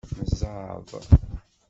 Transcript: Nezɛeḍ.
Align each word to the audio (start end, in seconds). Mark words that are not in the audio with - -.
Nezɛeḍ. 0.23 0.89